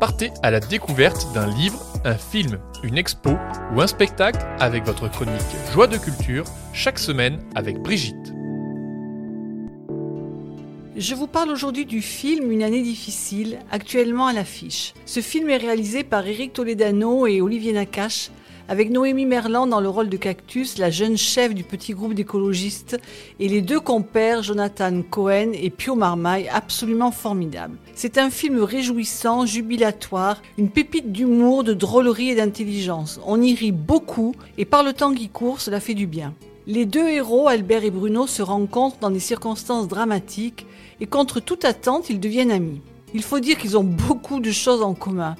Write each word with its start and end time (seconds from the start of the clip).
Partez 0.00 0.30
à 0.42 0.50
la 0.50 0.60
découverte 0.60 1.32
d'un 1.32 1.46
livre, 1.46 1.82
un 2.04 2.16
film, 2.16 2.58
une 2.82 2.98
expo 2.98 3.30
ou 3.74 3.80
un 3.80 3.86
spectacle 3.86 4.46
avec 4.60 4.84
votre 4.84 5.08
chronique 5.08 5.40
Joie 5.72 5.86
de 5.86 5.96
culture 5.96 6.44
chaque 6.74 6.98
semaine 6.98 7.38
avec 7.54 7.78
Brigitte. 7.78 8.34
Je 10.96 11.14
vous 11.14 11.26
parle 11.26 11.48
aujourd'hui 11.48 11.86
du 11.86 12.02
film 12.02 12.52
Une 12.52 12.62
année 12.62 12.82
difficile, 12.82 13.58
actuellement 13.70 14.26
à 14.26 14.34
l'affiche. 14.34 14.92
Ce 15.06 15.20
film 15.20 15.48
est 15.48 15.56
réalisé 15.56 16.04
par 16.04 16.26
Eric 16.26 16.52
Toledano 16.52 17.26
et 17.26 17.40
Olivier 17.40 17.72
Nakache, 17.72 18.30
avec 18.68 18.90
Noémie 18.90 19.26
Merland 19.26 19.68
dans 19.68 19.80
le 19.80 19.88
rôle 19.88 20.08
de 20.08 20.16
Cactus, 20.16 20.78
la 20.78 20.90
jeune 20.90 21.16
chef 21.16 21.54
du 21.54 21.62
petit 21.62 21.92
groupe 21.92 22.14
d'écologistes, 22.14 22.98
et 23.38 23.48
les 23.48 23.62
deux 23.62 23.80
compères 23.80 24.42
Jonathan 24.42 25.02
Cohen 25.02 25.52
et 25.52 25.70
Pio 25.70 25.94
Marmaille, 25.94 26.48
absolument 26.48 27.10
formidables. 27.10 27.76
C'est 27.94 28.18
un 28.18 28.30
film 28.30 28.62
réjouissant, 28.62 29.46
jubilatoire, 29.46 30.42
une 30.58 30.70
pépite 30.70 31.12
d'humour, 31.12 31.64
de 31.64 31.74
drôlerie 31.74 32.30
et 32.30 32.34
d'intelligence. 32.34 33.20
On 33.24 33.40
y 33.40 33.54
rit 33.54 33.72
beaucoup, 33.72 34.34
et 34.58 34.64
par 34.64 34.82
le 34.82 34.92
temps 34.92 35.14
qui 35.14 35.28
court, 35.28 35.60
cela 35.60 35.80
fait 35.80 35.94
du 35.94 36.06
bien. 36.06 36.34
Les 36.66 36.84
deux 36.84 37.08
héros, 37.08 37.46
Albert 37.46 37.84
et 37.84 37.90
Bruno, 37.90 38.26
se 38.26 38.42
rencontrent 38.42 38.98
dans 38.98 39.10
des 39.10 39.20
circonstances 39.20 39.86
dramatiques, 39.86 40.66
et 41.00 41.06
contre 41.06 41.38
toute 41.38 41.64
attente, 41.64 42.10
ils 42.10 42.18
deviennent 42.18 42.50
amis. 42.50 42.80
Il 43.14 43.22
faut 43.22 43.38
dire 43.38 43.56
qu'ils 43.56 43.78
ont 43.78 43.84
beaucoup 43.84 44.40
de 44.40 44.50
choses 44.50 44.82
en 44.82 44.94
commun. 44.94 45.36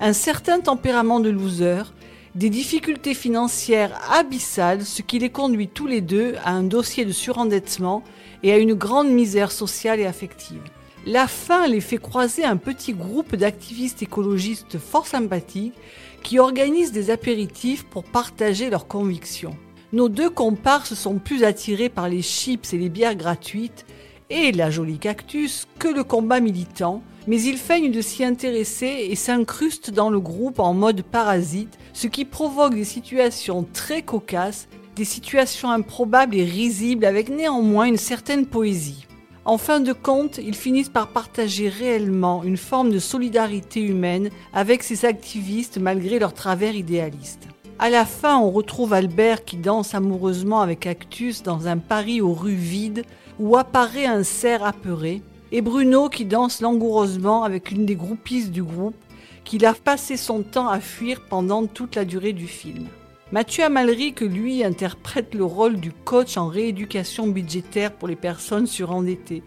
Un 0.00 0.14
certain 0.14 0.60
tempérament 0.60 1.20
de 1.20 1.28
loser, 1.28 1.92
des 2.34 2.50
difficultés 2.50 3.14
financières 3.14 4.00
abyssales, 4.12 4.84
ce 4.84 5.02
qui 5.02 5.18
les 5.18 5.30
conduit 5.30 5.68
tous 5.68 5.86
les 5.86 6.00
deux 6.00 6.34
à 6.44 6.52
un 6.52 6.62
dossier 6.62 7.04
de 7.04 7.12
surendettement 7.12 8.04
et 8.42 8.52
à 8.52 8.58
une 8.58 8.74
grande 8.74 9.10
misère 9.10 9.50
sociale 9.50 10.00
et 10.00 10.06
affective. 10.06 10.62
La 11.06 11.26
fin 11.26 11.66
les 11.66 11.80
fait 11.80 11.98
croiser 11.98 12.44
un 12.44 12.56
petit 12.56 12.92
groupe 12.92 13.34
d'activistes 13.34 14.02
écologistes 14.02 14.78
fort 14.78 15.06
sympathiques 15.06 15.74
qui 16.22 16.38
organisent 16.38 16.92
des 16.92 17.10
apéritifs 17.10 17.84
pour 17.84 18.04
partager 18.04 18.70
leurs 18.70 18.86
convictions. 18.86 19.56
Nos 19.92 20.08
deux 20.08 20.30
comparses 20.30 20.94
sont 20.94 21.18
plus 21.18 21.42
attirés 21.42 21.88
par 21.88 22.08
les 22.08 22.22
chips 22.22 22.72
et 22.72 22.78
les 22.78 22.90
bières 22.90 23.16
gratuites 23.16 23.86
et 24.30 24.52
la 24.52 24.70
jolie 24.70 24.98
cactus 24.98 25.66
que 25.78 25.88
le 25.88 26.04
combat 26.04 26.40
militant, 26.40 27.02
mais 27.26 27.42
ils 27.42 27.58
feignent 27.58 27.92
de 27.92 28.00
s'y 28.00 28.24
intéresser 28.24 29.08
et 29.10 29.14
s'incrustent 29.14 29.90
dans 29.90 30.10
le 30.10 30.20
groupe 30.20 30.58
en 30.58 30.72
mode 30.72 31.02
parasite, 31.02 31.78
ce 31.92 32.06
qui 32.06 32.24
provoque 32.24 32.74
des 32.74 32.84
situations 32.84 33.66
très 33.72 34.02
cocasses, 34.02 34.68
des 34.96 35.04
situations 35.04 35.70
improbables 35.70 36.36
et 36.36 36.44
risibles 36.44 37.04
avec 37.04 37.28
néanmoins 37.28 37.84
une 37.84 37.96
certaine 37.96 38.46
poésie. 38.46 39.06
En 39.44 39.58
fin 39.58 39.80
de 39.80 39.92
compte, 39.92 40.38
ils 40.38 40.54
finissent 40.54 40.90
par 40.90 41.08
partager 41.08 41.68
réellement 41.68 42.44
une 42.44 42.58
forme 42.58 42.90
de 42.90 42.98
solidarité 42.98 43.80
humaine 43.80 44.30
avec 44.52 44.82
ces 44.82 45.04
activistes 45.04 45.78
malgré 45.78 46.18
leur 46.18 46.34
travers 46.34 46.74
idéaliste. 46.74 47.48
À 47.82 47.88
la 47.88 48.04
fin, 48.04 48.38
on 48.38 48.50
retrouve 48.50 48.92
Albert 48.92 49.46
qui 49.46 49.56
danse 49.56 49.94
amoureusement 49.94 50.60
avec 50.60 50.80
Cactus 50.80 51.42
dans 51.42 51.66
un 51.66 51.78
Paris 51.78 52.20
aux 52.20 52.34
rues 52.34 52.52
vides 52.52 53.04
où 53.38 53.56
apparaît 53.56 54.04
un 54.04 54.22
cerf 54.22 54.62
apeuré, 54.66 55.22
et 55.50 55.62
Bruno 55.62 56.10
qui 56.10 56.26
danse 56.26 56.60
langoureusement 56.60 57.42
avec 57.42 57.70
une 57.70 57.86
des 57.86 57.96
groupistes 57.96 58.50
du 58.50 58.62
groupe, 58.62 59.02
qu'il 59.44 59.64
a 59.64 59.72
passé 59.72 60.18
son 60.18 60.42
temps 60.42 60.68
à 60.68 60.78
fuir 60.78 61.22
pendant 61.30 61.64
toute 61.66 61.96
la 61.96 62.04
durée 62.04 62.34
du 62.34 62.46
film. 62.46 62.86
Mathieu 63.32 63.64
Amalric, 63.64 64.20
lui 64.20 64.62
interprète 64.62 65.34
le 65.34 65.44
rôle 65.44 65.80
du 65.80 65.90
coach 65.90 66.36
en 66.36 66.48
rééducation 66.48 67.28
budgétaire 67.28 67.92
pour 67.92 68.08
les 68.08 68.16
personnes 68.16 68.66
surendettées. 68.66 69.42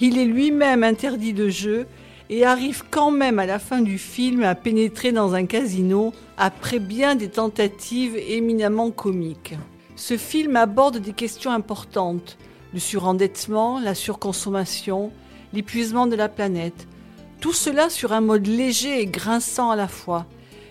Il 0.00 0.16
est 0.16 0.24
lui-même 0.24 0.82
interdit 0.82 1.34
de 1.34 1.50
jeu 1.50 1.86
et 2.30 2.44
arrive 2.44 2.82
quand 2.90 3.10
même 3.10 3.38
à 3.38 3.46
la 3.46 3.58
fin 3.58 3.80
du 3.80 3.98
film 3.98 4.42
à 4.42 4.54
pénétrer 4.54 5.12
dans 5.12 5.34
un 5.34 5.46
casino 5.46 6.12
après 6.36 6.78
bien 6.78 7.14
des 7.14 7.28
tentatives 7.28 8.16
éminemment 8.16 8.90
comiques. 8.90 9.54
Ce 9.94 10.16
film 10.16 10.56
aborde 10.56 10.98
des 10.98 11.12
questions 11.12 11.50
importantes, 11.50 12.36
le 12.74 12.80
surendettement, 12.80 13.80
la 13.80 13.94
surconsommation, 13.94 15.10
l'épuisement 15.52 16.06
de 16.06 16.16
la 16.16 16.28
planète, 16.28 16.86
tout 17.40 17.52
cela 17.52 17.90
sur 17.90 18.12
un 18.12 18.20
mode 18.20 18.46
léger 18.46 19.00
et 19.00 19.06
grinçant 19.06 19.70
à 19.70 19.76
la 19.76 19.88
fois. 19.88 20.26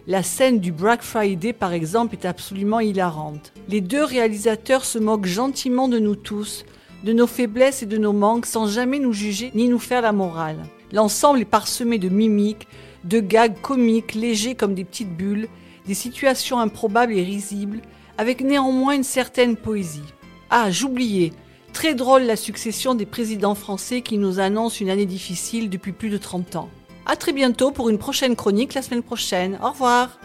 La 0.08 0.22
scène 0.22 0.60
du 0.60 0.72
Black 0.72 1.02
Friday 1.02 1.54
par 1.54 1.74
exemple 1.74 2.14
est 2.14 2.26
absolument 2.26 2.80
hilarante. 2.80 3.54
Les 3.68 3.82
deux 3.82 4.04
réalisateurs 4.04 4.86
se 4.86 5.00
moquent 5.00 5.26
gentiment 5.26 5.88
de 5.88 5.98
nous 5.98 6.16
tous, 6.16 6.66
de 7.04 7.14
nos 7.14 7.28
faiblesses 7.28 7.82
et 7.82 7.88
de 7.88 7.98
nos 7.98 8.14
manques 8.14 8.46
sans 8.46 8.68
jamais 8.68 9.00
nous 9.00 9.14
juger 9.14 9.52
ni 9.56 9.68
nous 9.68 9.80
faire 9.80 10.02
la 10.02 10.12
morale. 10.12 10.60
L'ensemble 10.92 11.42
est 11.42 11.46
parsemé 11.46 11.98
de 11.98 12.10
mimiques, 12.10 12.68
de 13.04 13.20
gags 13.20 13.60
comiques 13.62 14.16
légers 14.16 14.56
comme 14.56 14.74
des 14.74 14.84
petites 14.84 15.16
bulles, 15.16 15.48
des 15.88 15.94
situations 15.94 16.60
improbables 16.60 17.14
et 17.14 17.24
risibles, 17.24 17.82
avec 18.18 18.42
néanmoins 18.42 18.96
une 18.96 19.04
certaine 19.04 19.56
poésie. 19.56 20.14
Ah, 20.50 20.72
j'oubliais, 20.72 21.34
très 21.74 21.96
drôle 21.96 22.24
la 22.24 22.36
succession 22.36 22.96
des 22.96 23.06
présidents 23.06 23.56
français 23.56 24.02
qui 24.02 24.18
nous 24.18 24.40
annoncent 24.40 24.80
une 24.80 24.90
année 24.90 25.06
difficile 25.06 25.70
depuis 25.70 25.92
plus 25.92 26.10
de 26.10 26.18
30 26.18 26.56
ans. 26.56 26.70
À 27.06 27.16
très 27.16 27.34
bientôt 27.34 27.72
pour 27.72 27.90
une 27.90 28.00
prochaine 28.00 28.36
chronique 28.36 28.74
la 28.74 28.82
semaine 28.82 29.04
prochaine. 29.04 29.60
Au 29.62 29.70
revoir. 29.70 30.18